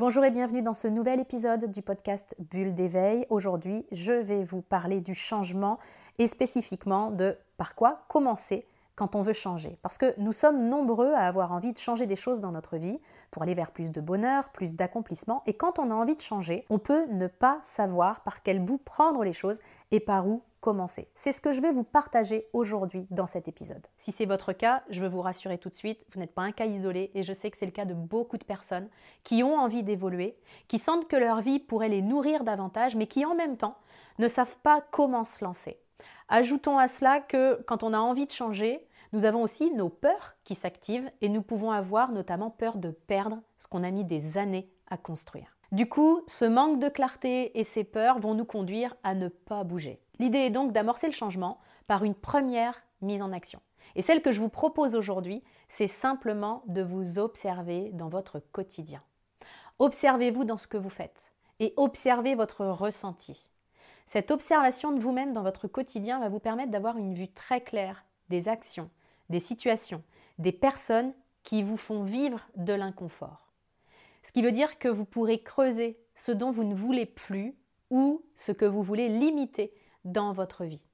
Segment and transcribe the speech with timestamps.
[0.00, 3.26] Bonjour et bienvenue dans ce nouvel épisode du podcast Bulle d'éveil.
[3.28, 5.78] Aujourd'hui, je vais vous parler du changement
[6.18, 8.64] et spécifiquement de par quoi commencer
[9.00, 9.78] quand on veut changer.
[9.80, 13.00] Parce que nous sommes nombreux à avoir envie de changer des choses dans notre vie
[13.30, 15.42] pour aller vers plus de bonheur, plus d'accomplissement.
[15.46, 18.76] Et quand on a envie de changer, on peut ne pas savoir par quel bout
[18.76, 19.58] prendre les choses
[19.90, 21.08] et par où commencer.
[21.14, 23.86] C'est ce que je vais vous partager aujourd'hui dans cet épisode.
[23.96, 26.52] Si c'est votre cas, je veux vous rassurer tout de suite, vous n'êtes pas un
[26.52, 28.90] cas isolé et je sais que c'est le cas de beaucoup de personnes
[29.24, 30.36] qui ont envie d'évoluer,
[30.68, 33.78] qui sentent que leur vie pourrait les nourrir davantage, mais qui en même temps
[34.18, 35.78] ne savent pas comment se lancer.
[36.28, 40.36] Ajoutons à cela que quand on a envie de changer, nous avons aussi nos peurs
[40.44, 44.38] qui s'activent et nous pouvons avoir notamment peur de perdre ce qu'on a mis des
[44.38, 45.56] années à construire.
[45.72, 49.62] Du coup, ce manque de clarté et ces peurs vont nous conduire à ne pas
[49.64, 50.00] bouger.
[50.18, 53.60] L'idée est donc d'amorcer le changement par une première mise en action.
[53.94, 59.02] Et celle que je vous propose aujourd'hui, c'est simplement de vous observer dans votre quotidien.
[59.78, 63.48] Observez-vous dans ce que vous faites et observez votre ressenti.
[64.06, 68.04] Cette observation de vous-même dans votre quotidien va vous permettre d'avoir une vue très claire
[68.28, 68.90] des actions,
[69.30, 70.02] des situations,
[70.38, 73.50] des personnes qui vous font vivre de l'inconfort.
[74.22, 77.56] Ce qui veut dire que vous pourrez creuser ce dont vous ne voulez plus
[77.88, 79.72] ou ce que vous voulez limiter
[80.04, 80.84] dans votre vie.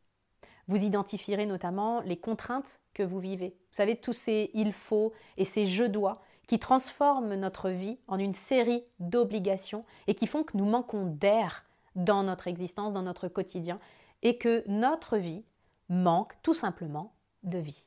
[0.68, 3.56] Vous identifierez notamment les contraintes que vous vivez.
[3.70, 8.18] Vous savez, tous ces il faut et ces je dois qui transforment notre vie en
[8.18, 11.64] une série d'obligations et qui font que nous manquons d'air
[11.96, 13.80] dans notre existence, dans notre quotidien,
[14.22, 15.44] et que notre vie
[15.88, 17.86] manque tout simplement de vie.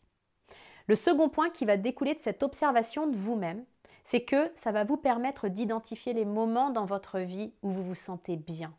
[0.90, 3.64] Le second point qui va découler de cette observation de vous-même,
[4.04, 7.94] c'est que ça va vous permettre d'identifier les moments dans votre vie où vous vous
[7.94, 8.74] sentez bien,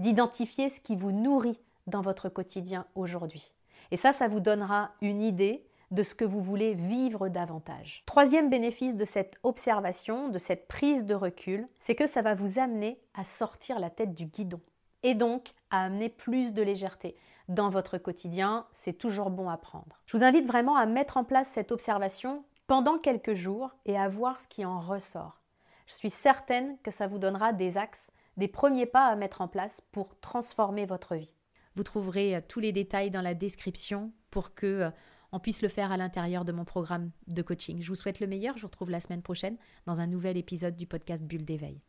[0.00, 3.52] d'identifier ce qui vous nourrit dans votre quotidien aujourd'hui.
[3.92, 8.02] Et ça, ça vous donnera une idée de ce que vous voulez vivre davantage.
[8.04, 12.58] Troisième bénéfice de cette observation, de cette prise de recul, c'est que ça va vous
[12.58, 14.60] amener à sortir la tête du guidon
[15.04, 17.14] et donc à amener plus de légèreté
[17.48, 18.66] dans votre quotidien.
[18.72, 20.02] C'est toujours bon à prendre.
[20.06, 24.08] Je vous invite vraiment à mettre en place cette observation pendant quelques jours et à
[24.08, 25.40] voir ce qui en ressort.
[25.86, 29.48] Je suis certaine que ça vous donnera des axes, des premiers pas à mettre en
[29.48, 31.34] place pour transformer votre vie.
[31.76, 34.90] Vous trouverez euh, tous les détails dans la description pour que euh,
[35.32, 37.82] on puisse le faire à l'intérieur de mon programme de coaching.
[37.82, 38.56] Je vous souhaite le meilleur.
[38.56, 41.84] Je vous retrouve la semaine prochaine dans un nouvel épisode du podcast Bulle d'éveil.